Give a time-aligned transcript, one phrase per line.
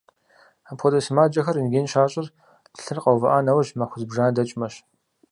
[0.69, 2.27] Апхуэдэ сымаджэхэр рентген щащӏыр
[2.83, 4.75] лъыр къэувыӏа нэужь махуэ зыбжанэ дэкӏмэщ.